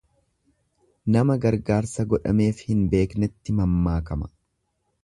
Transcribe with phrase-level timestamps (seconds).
[1.15, 4.35] Nama gargaarsa godhameef hin beeknetti mammaakama.